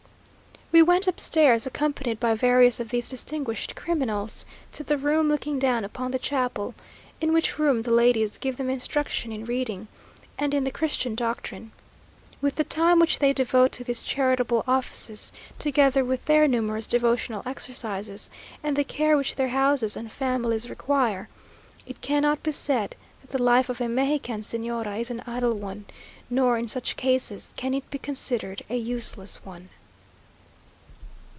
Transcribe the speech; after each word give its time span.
We 0.73 0.81
went 0.81 1.05
upstairs, 1.05 1.67
accompanied 1.67 2.17
by 2.21 2.33
various 2.33 2.79
of 2.79 2.89
these 2.89 3.09
distinguished 3.09 3.75
criminals, 3.75 4.45
to 4.71 4.85
the 4.85 4.97
room 4.97 5.27
looking 5.27 5.59
down 5.59 5.83
upon 5.83 6.11
the 6.11 6.17
chapel, 6.17 6.73
in 7.19 7.33
which 7.33 7.59
room 7.59 7.81
the 7.81 7.91
ladies 7.91 8.37
give 8.37 8.55
them 8.55 8.69
instruction 8.69 9.33
in 9.33 9.43
reading, 9.43 9.89
and 10.37 10.53
in 10.53 10.63
the 10.63 10.71
Christian 10.71 11.13
doctrine. 11.13 11.73
With 12.39 12.55
the 12.55 12.63
time 12.63 12.99
which 12.99 13.19
they 13.19 13.33
devote 13.33 13.73
to 13.73 13.83
these 13.83 14.01
charitable 14.01 14.63
offices, 14.65 15.33
together 15.59 16.05
with 16.05 16.23
their 16.23 16.47
numerous 16.47 16.87
devotional 16.87 17.43
exercises, 17.45 18.29
and 18.63 18.77
the 18.77 18.85
care 18.85 19.17
which 19.17 19.35
their 19.35 19.49
houses 19.49 19.97
and 19.97 20.09
families 20.09 20.69
require, 20.69 21.27
it 21.85 21.99
cannot 21.99 22.41
be 22.43 22.53
said 22.53 22.95
that 23.19 23.31
the 23.31 23.43
life 23.43 23.67
of 23.67 23.81
a 23.81 23.89
Mexican 23.89 24.39
Señora 24.39 25.01
is 25.01 25.11
an 25.11 25.21
idle 25.27 25.53
one; 25.53 25.83
nor, 26.29 26.57
in 26.57 26.69
such 26.69 26.95
cases, 26.95 27.53
can 27.57 27.73
it 27.73 27.87
be 27.89 27.97
considered 27.97 28.63
a 28.69 28.77
useless 28.77 29.43
one. 29.43 29.67